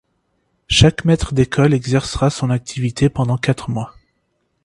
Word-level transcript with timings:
Chaque 0.67 1.05
maitre 1.05 1.35
d'école 1.35 1.75
exercera 1.75 2.31
son 2.31 2.49
activité 2.49 3.07
pendant 3.07 3.37
quatre 3.37 3.69
mois. 3.69 3.93